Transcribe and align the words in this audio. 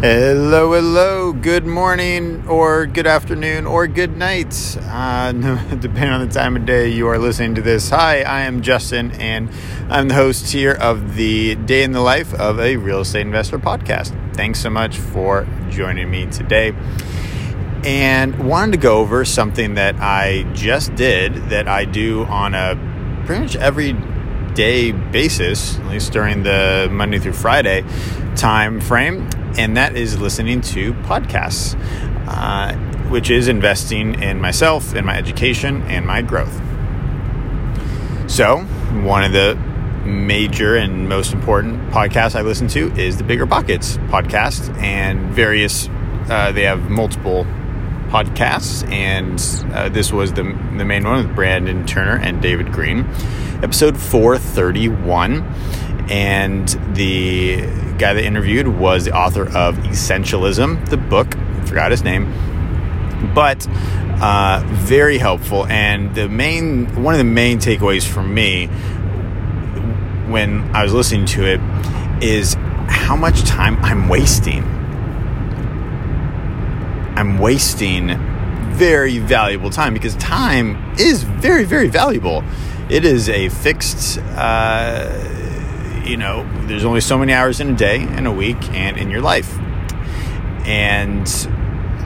Hello, 0.00 0.72
hello, 0.72 1.30
good 1.34 1.66
morning, 1.66 2.48
or 2.48 2.86
good 2.86 3.06
afternoon, 3.06 3.66
or 3.66 3.86
good 3.86 4.16
night, 4.16 4.78
uh, 4.84 5.30
depending 5.32 6.08
on 6.08 6.26
the 6.26 6.32
time 6.32 6.56
of 6.56 6.64
day 6.64 6.88
you 6.88 7.06
are 7.06 7.18
listening 7.18 7.54
to 7.56 7.60
this. 7.60 7.90
Hi, 7.90 8.22
I 8.22 8.40
am 8.40 8.62
Justin, 8.62 9.10
and 9.20 9.50
I'm 9.90 10.08
the 10.08 10.14
host 10.14 10.52
here 10.52 10.72
of 10.72 11.16
the 11.16 11.54
Day 11.54 11.82
in 11.82 11.92
the 11.92 12.00
Life 12.00 12.32
of 12.32 12.58
a 12.58 12.78
Real 12.78 13.00
Estate 13.00 13.26
Investor 13.26 13.58
podcast. 13.58 14.16
Thanks 14.34 14.58
so 14.60 14.70
much 14.70 14.96
for 14.96 15.46
joining 15.68 16.10
me 16.10 16.24
today. 16.24 16.74
And 17.84 18.48
wanted 18.48 18.72
to 18.72 18.78
go 18.78 19.00
over 19.00 19.26
something 19.26 19.74
that 19.74 19.96
I 19.96 20.50
just 20.54 20.94
did 20.94 21.34
that 21.50 21.68
I 21.68 21.84
do 21.84 22.24
on 22.24 22.54
a 22.54 22.74
pretty 23.26 23.42
much 23.42 23.56
every 23.56 23.92
day 24.54 24.92
basis, 24.92 25.78
at 25.78 25.88
least 25.88 26.10
during 26.10 26.42
the 26.42 26.88
Monday 26.90 27.18
through 27.18 27.34
Friday 27.34 27.84
time 28.34 28.80
frame 28.80 29.28
and 29.58 29.76
that 29.76 29.96
is 29.96 30.18
listening 30.18 30.60
to 30.60 30.92
podcasts, 30.94 31.76
uh, 32.28 32.74
which 33.08 33.30
is 33.30 33.48
investing 33.48 34.20
in 34.22 34.40
myself, 34.40 34.94
in 34.94 35.04
my 35.04 35.16
education, 35.16 35.82
and 35.82 36.06
my 36.06 36.22
growth. 36.22 36.54
So, 38.30 38.58
one 39.02 39.24
of 39.24 39.32
the 39.32 39.58
major 40.04 40.76
and 40.76 41.08
most 41.08 41.32
important 41.32 41.90
podcasts 41.90 42.34
I 42.34 42.42
listen 42.42 42.68
to 42.68 42.92
is 42.96 43.16
the 43.16 43.24
Bigger 43.24 43.46
Pockets 43.46 43.96
podcast, 44.08 44.74
and 44.78 45.32
various, 45.32 45.88
uh, 46.28 46.52
they 46.52 46.62
have 46.62 46.88
multiple 46.88 47.44
podcasts, 48.08 48.88
and 48.90 49.40
uh, 49.74 49.88
this 49.88 50.12
was 50.12 50.32
the, 50.32 50.42
the 50.76 50.84
main 50.84 51.04
one 51.04 51.26
with 51.26 51.34
Brandon 51.34 51.86
Turner 51.86 52.16
and 52.22 52.40
David 52.40 52.72
Greene, 52.72 53.00
episode 53.62 53.96
431 53.96 55.42
and 56.10 56.68
the 56.94 57.60
guy 57.98 58.14
that 58.14 58.24
interviewed 58.24 58.66
was 58.66 59.04
the 59.04 59.16
author 59.16 59.44
of 59.56 59.76
Essentialism, 59.78 60.88
the 60.90 60.96
book. 60.96 61.34
Forgot 61.66 61.92
his 61.92 62.02
name, 62.02 62.24
but 63.34 63.66
uh, 64.20 64.62
very 64.66 65.18
helpful. 65.18 65.66
And 65.66 66.14
the 66.14 66.28
main 66.28 67.02
one 67.02 67.14
of 67.14 67.18
the 67.18 67.24
main 67.24 67.58
takeaways 67.58 68.06
for 68.06 68.22
me 68.22 68.66
when 70.26 70.62
I 70.74 70.82
was 70.82 70.92
listening 70.92 71.26
to 71.26 71.46
it 71.46 71.60
is 72.22 72.54
how 72.88 73.14
much 73.14 73.42
time 73.42 73.76
I'm 73.84 74.08
wasting. 74.08 74.64
I'm 77.16 77.38
wasting 77.38 78.08
very 78.72 79.18
valuable 79.18 79.70
time 79.70 79.92
because 79.92 80.16
time 80.16 80.94
is 80.98 81.22
very, 81.22 81.64
very 81.64 81.88
valuable. 81.88 82.42
It 82.88 83.04
is 83.04 83.28
a 83.28 83.48
fixed. 83.50 84.18
Uh, 84.18 85.39
you 86.04 86.16
know, 86.16 86.48
there's 86.66 86.84
only 86.84 87.00
so 87.00 87.18
many 87.18 87.32
hours 87.32 87.60
in 87.60 87.70
a 87.70 87.76
day, 87.76 88.00
in 88.00 88.26
a 88.26 88.32
week, 88.32 88.62
and 88.70 88.96
in 88.96 89.10
your 89.10 89.20
life. 89.20 89.58
And 90.66 91.26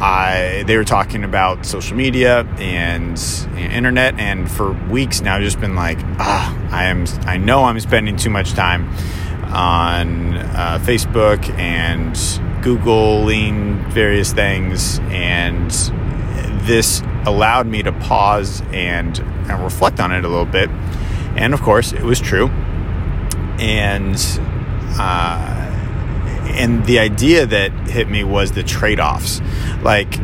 I, 0.00 0.64
they 0.66 0.76
were 0.76 0.84
talking 0.84 1.24
about 1.24 1.64
social 1.64 1.96
media 1.96 2.40
and 2.58 3.18
internet, 3.56 4.18
and 4.18 4.50
for 4.50 4.72
weeks 4.88 5.20
now, 5.20 5.36
I've 5.36 5.42
just 5.42 5.60
been 5.60 5.74
like, 5.74 5.98
ah, 6.18 6.56
I 6.70 6.84
am, 6.84 7.06
I 7.26 7.36
know 7.36 7.64
I'm 7.64 7.78
spending 7.80 8.16
too 8.16 8.30
much 8.30 8.52
time 8.52 8.88
on 9.52 10.34
uh, 10.34 10.78
Facebook 10.82 11.48
and 11.58 12.14
Googling 12.64 13.86
various 13.92 14.32
things, 14.32 14.98
and 15.10 15.70
this 16.66 17.02
allowed 17.26 17.66
me 17.66 17.82
to 17.82 17.92
pause 17.92 18.62
and, 18.72 19.18
and 19.18 19.62
reflect 19.62 20.00
on 20.00 20.12
it 20.12 20.24
a 20.24 20.28
little 20.28 20.44
bit. 20.46 20.70
And 21.36 21.54
of 21.54 21.62
course, 21.62 21.92
it 21.92 22.02
was 22.02 22.20
true 22.20 22.50
and 23.58 24.16
uh, 24.98 25.62
and 26.54 26.84
the 26.86 26.98
idea 26.98 27.46
that 27.46 27.72
hit 27.88 28.08
me 28.08 28.24
was 28.24 28.52
the 28.52 28.62
trade-offs. 28.62 29.40
Like 29.82 30.18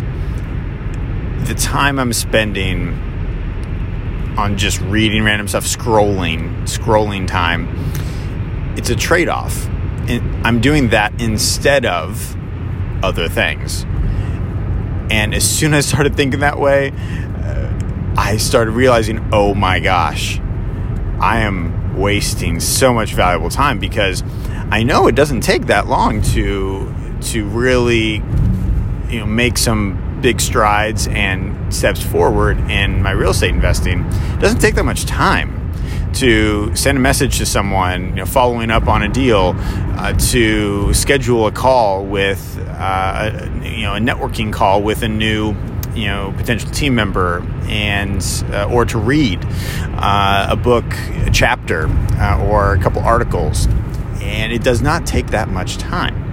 the 1.48 1.54
time 1.54 1.98
i'm 1.98 2.12
spending 2.12 2.90
on 4.36 4.58
just 4.58 4.80
reading 4.82 5.24
random 5.24 5.48
stuff 5.48 5.64
scrolling 5.64 6.62
scrolling 6.64 7.26
time 7.26 7.66
it's 8.76 8.90
a 8.90 8.96
trade-off. 8.96 9.66
And 10.08 10.46
i'm 10.46 10.60
doing 10.60 10.90
that 10.90 11.18
instead 11.20 11.86
of 11.86 12.36
other 13.02 13.28
things. 13.28 13.84
And 15.10 15.34
as 15.34 15.48
soon 15.48 15.72
as 15.72 15.86
i 15.86 15.88
started 15.88 16.14
thinking 16.16 16.40
that 16.40 16.58
way 16.58 16.90
uh, 16.90 18.14
i 18.18 18.36
started 18.36 18.72
realizing 18.72 19.26
oh 19.32 19.54
my 19.54 19.80
gosh 19.80 20.38
i 21.20 21.38
am 21.38 21.87
wasting 21.98 22.60
so 22.60 22.92
much 22.94 23.12
valuable 23.14 23.50
time 23.50 23.78
because 23.78 24.22
I 24.70 24.82
know 24.82 25.06
it 25.06 25.14
doesn't 25.14 25.40
take 25.40 25.66
that 25.66 25.86
long 25.86 26.22
to 26.34 26.94
to 27.20 27.44
really 27.48 28.22
you 29.08 29.18
know 29.18 29.26
make 29.26 29.58
some 29.58 30.20
big 30.20 30.40
strides 30.40 31.08
and 31.08 31.72
steps 31.72 32.02
forward 32.02 32.58
in 32.70 33.02
my 33.02 33.10
real 33.10 33.30
estate 33.30 33.50
investing. 33.54 34.04
It 34.04 34.40
doesn't 34.40 34.60
take 34.60 34.74
that 34.74 34.84
much 34.84 35.04
time 35.04 35.58
to 36.14 36.74
send 36.74 36.98
a 36.98 37.00
message 37.00 37.38
to 37.38 37.46
someone, 37.46 38.08
you 38.08 38.14
know, 38.16 38.26
following 38.26 38.70
up 38.70 38.88
on 38.88 39.02
a 39.02 39.08
deal, 39.08 39.54
uh, 39.58 40.12
to 40.14 40.92
schedule 40.94 41.46
a 41.46 41.52
call 41.52 42.04
with, 42.04 42.58
uh, 42.70 43.48
you 43.62 43.82
know, 43.82 43.94
a 43.94 44.00
networking 44.00 44.52
call 44.52 44.82
with 44.82 45.02
a 45.02 45.08
new 45.08 45.54
you 45.98 46.06
know 46.06 46.32
potential 46.36 46.70
team 46.70 46.94
member 46.94 47.42
and 47.68 48.22
uh, 48.52 48.70
or 48.70 48.84
to 48.84 48.98
read 48.98 49.40
uh, 49.96 50.46
a 50.50 50.56
book 50.56 50.84
a 51.26 51.30
chapter 51.32 51.88
uh, 51.88 52.46
or 52.46 52.74
a 52.74 52.78
couple 52.80 53.02
articles. 53.02 53.66
And 54.20 54.52
it 54.52 54.62
does 54.62 54.82
not 54.82 55.06
take 55.06 55.28
that 55.28 55.48
much 55.48 55.78
time. 55.78 56.32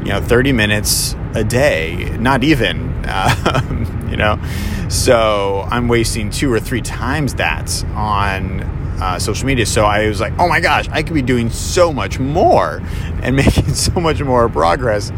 You 0.00 0.12
know 0.12 0.20
30 0.20 0.52
minutes 0.52 1.16
a 1.34 1.44
day 1.44 2.16
not 2.18 2.44
even 2.44 2.86
you 4.10 4.16
know. 4.16 4.40
So 4.88 5.66
i'm 5.70 5.88
wasting 5.88 6.30
two 6.30 6.52
or 6.52 6.60
three 6.60 6.82
times 6.82 7.34
that 7.34 7.84
on 7.94 8.60
uh, 9.00 9.18
social 9.18 9.46
media. 9.46 9.64
So 9.64 9.86
I 9.86 10.08
was 10.08 10.20
like, 10.20 10.34
oh 10.38 10.46
my 10.46 10.60
gosh, 10.60 10.86
I 10.90 11.02
could 11.02 11.14
be 11.14 11.22
doing 11.22 11.48
so 11.48 11.90
much 11.90 12.18
more 12.18 12.82
and 13.22 13.34
making 13.44 13.72
so 13.72 13.98
much 13.98 14.20
more 14.20 14.48
progress 14.50 15.10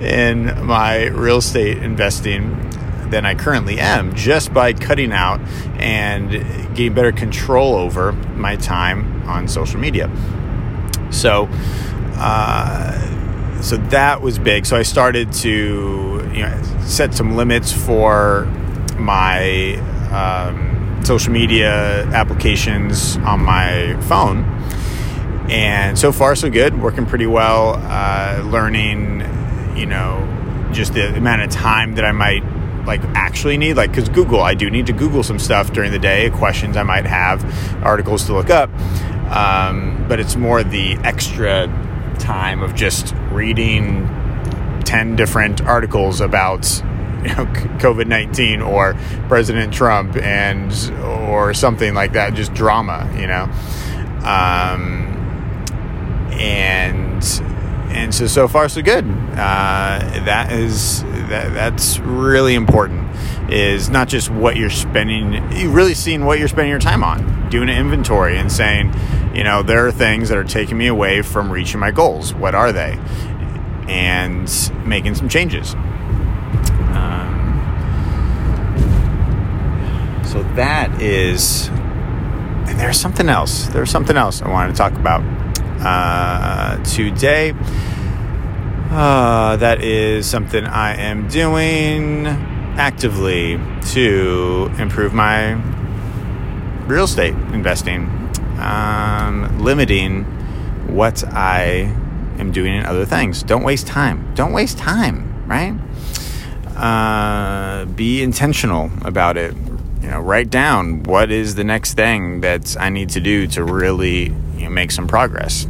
in 0.00 0.66
my 0.66 1.06
real 1.06 1.38
estate 1.38 1.78
investing 1.78 2.50
than 3.12 3.26
I 3.26 3.34
currently 3.34 3.78
am 3.78 4.14
just 4.14 4.52
by 4.52 4.72
cutting 4.72 5.12
out 5.12 5.38
and 5.78 6.30
getting 6.74 6.94
better 6.94 7.12
control 7.12 7.74
over 7.74 8.12
my 8.12 8.56
time 8.56 9.22
on 9.28 9.46
social 9.46 9.78
media. 9.78 10.10
So, 11.10 11.48
uh, 12.16 13.60
so 13.60 13.76
that 13.76 14.22
was 14.22 14.38
big. 14.38 14.64
So 14.64 14.76
I 14.76 14.82
started 14.82 15.30
to 15.34 16.28
you 16.32 16.42
know, 16.42 16.80
set 16.86 17.14
some 17.14 17.36
limits 17.36 17.70
for 17.70 18.46
my 18.96 19.74
um, 20.10 21.04
social 21.04 21.32
media 21.32 22.04
applications 22.06 23.18
on 23.18 23.44
my 23.44 23.94
phone. 24.08 24.44
And 25.50 25.98
so 25.98 26.12
far, 26.12 26.34
so 26.34 26.48
good. 26.48 26.80
Working 26.80 27.04
pretty 27.04 27.26
well. 27.26 27.74
Uh, 27.76 28.42
learning, 28.46 29.20
you 29.76 29.84
know, 29.84 30.70
just 30.72 30.94
the 30.94 31.14
amount 31.14 31.42
of 31.42 31.50
time 31.50 31.96
that 31.96 32.06
I 32.06 32.12
might 32.12 32.42
like 32.86 33.02
actually 33.14 33.56
need 33.56 33.74
like 33.74 33.90
because 33.90 34.08
google 34.08 34.40
i 34.40 34.54
do 34.54 34.68
need 34.70 34.86
to 34.86 34.92
google 34.92 35.22
some 35.22 35.38
stuff 35.38 35.72
during 35.72 35.92
the 35.92 35.98
day 35.98 36.28
questions 36.30 36.76
i 36.76 36.82
might 36.82 37.06
have 37.06 37.42
articles 37.84 38.24
to 38.26 38.32
look 38.32 38.50
up. 38.50 38.70
Um, 39.32 40.04
but 40.08 40.20
it's 40.20 40.36
more 40.36 40.62
the 40.62 40.94
extra 41.04 41.66
time 42.18 42.62
of 42.62 42.74
just 42.74 43.14
reading 43.30 44.06
10 44.84 45.16
different 45.16 45.62
articles 45.62 46.20
about 46.20 46.64
you 47.22 47.28
know, 47.28 47.46
covid-19 47.78 48.66
or 48.66 48.94
president 49.28 49.72
trump 49.72 50.16
and 50.16 50.72
or 51.30 51.54
something 51.54 51.94
like 51.94 52.12
that 52.12 52.34
just 52.34 52.52
drama 52.52 53.10
you 53.18 53.26
know? 53.26 53.44
Um, 54.26 55.08
and 56.32 57.22
and 57.92 58.14
so 58.14 58.26
so 58.26 58.48
far 58.48 58.68
so 58.68 58.82
good. 58.82 59.04
Uh, 59.04 59.98
that 60.24 60.52
is 60.52 61.02
that 61.02 61.52
that's 61.54 61.98
really 61.98 62.54
important. 62.54 63.10
Is 63.50 63.88
not 63.90 64.08
just 64.08 64.30
what 64.30 64.56
you're 64.56 64.70
spending, 64.70 65.52
you 65.52 65.70
really 65.70 65.94
seeing 65.94 66.24
what 66.24 66.38
you're 66.38 66.48
spending 66.48 66.70
your 66.70 66.80
time 66.80 67.04
on, 67.04 67.50
doing 67.50 67.68
an 67.68 67.76
inventory 67.76 68.38
and 68.38 68.50
saying, 68.50 68.94
you 69.34 69.44
know, 69.44 69.62
there 69.62 69.86
are 69.86 69.92
things 69.92 70.28
that 70.30 70.38
are 70.38 70.44
taking 70.44 70.78
me 70.78 70.86
away 70.86 71.22
from 71.22 71.50
reaching 71.50 71.78
my 71.80 71.90
goals. 71.90 72.32
What 72.34 72.54
are 72.54 72.72
they? 72.72 72.98
And 73.88 74.50
making 74.86 75.16
some 75.16 75.28
changes. 75.28 75.74
Um, 76.94 77.58
so 80.24 80.42
that 80.54 81.02
is, 81.02 81.68
and 81.68 82.78
there's 82.80 82.98
something 82.98 83.28
else. 83.28 83.66
There's 83.68 83.90
something 83.90 84.16
else 84.16 84.40
I 84.40 84.48
wanted 84.48 84.72
to 84.72 84.78
talk 84.78 84.92
about 84.92 85.22
uh, 85.82 86.82
today. 86.84 87.54
Uh, 88.90 89.56
that 89.56 89.82
is 89.82 90.28
something 90.28 90.64
I 90.64 90.96
am 90.96 91.28
doing 91.28 92.26
actively 92.76 93.58
to 93.92 94.70
improve 94.78 95.12
my 95.12 95.54
real 96.86 97.04
estate 97.04 97.34
investing, 97.52 98.06
um, 98.58 99.60
limiting 99.60 100.24
what 100.94 101.24
I 101.24 101.94
am 102.38 102.52
doing 102.52 102.74
in 102.74 102.84
other 102.84 103.06
things. 103.06 103.42
Don't 103.42 103.62
waste 103.62 103.86
time. 103.86 104.34
Don't 104.34 104.52
waste 104.52 104.78
time, 104.78 105.46
right? 105.46 105.74
Uh, 106.76 107.84
be 107.86 108.22
intentional 108.22 108.90
about 109.02 109.36
it. 109.36 109.54
You 110.02 110.10
know, 110.10 110.20
write 110.20 110.50
down 110.50 111.04
what 111.04 111.30
is 111.30 111.54
the 111.54 111.64
next 111.64 111.94
thing 111.94 112.40
that 112.40 112.76
I 112.78 112.88
need 112.88 113.10
to 113.10 113.20
do 113.20 113.46
to 113.48 113.64
really 113.64 114.34
you 114.62 114.68
know, 114.68 114.74
make 114.74 114.92
some 114.92 115.08
progress 115.08 115.66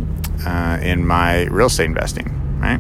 uh, 0.46 0.78
in 0.82 1.06
my 1.06 1.44
real 1.44 1.68
estate 1.68 1.86
investing, 1.86 2.60
right? 2.60 2.78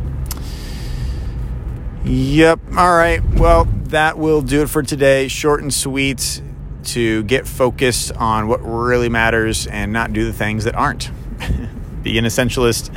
Yep. 2.04 2.60
All 2.76 2.94
right. 2.94 3.22
Well, 3.34 3.64
that 3.84 4.18
will 4.18 4.42
do 4.42 4.62
it 4.62 4.68
for 4.68 4.82
today. 4.82 5.28
Short 5.28 5.62
and 5.62 5.72
sweet 5.72 6.42
to 6.84 7.22
get 7.22 7.48
focused 7.48 8.12
on 8.12 8.46
what 8.46 8.58
really 8.58 9.08
matters 9.08 9.66
and 9.66 9.92
not 9.92 10.12
do 10.12 10.26
the 10.26 10.34
things 10.34 10.64
that 10.64 10.74
aren't. 10.74 11.10
Be 12.02 12.18
an 12.18 12.26
essentialist 12.26 12.90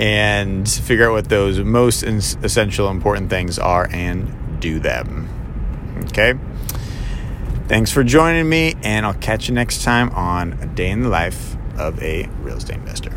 and 0.00 0.66
figure 0.66 1.10
out 1.10 1.12
what 1.12 1.28
those 1.28 1.58
most 1.58 2.04
essential, 2.04 2.88
important 2.88 3.28
things 3.28 3.58
are 3.58 3.86
and 3.90 4.60
do 4.60 4.78
them. 4.78 5.28
Okay? 6.06 6.34
Thanks 7.68 7.90
for 7.90 8.04
joining 8.04 8.48
me, 8.48 8.76
and 8.82 9.04
I'll 9.04 9.14
catch 9.14 9.48
you 9.48 9.54
next 9.54 9.82
time 9.82 10.08
on 10.10 10.52
A 10.62 10.66
Day 10.66 10.88
in 10.88 11.02
the 11.02 11.08
Life 11.08 11.56
of 11.78 12.02
a 12.02 12.26
Real 12.42 12.58
Estate 12.58 12.76
Investor. 12.76 13.15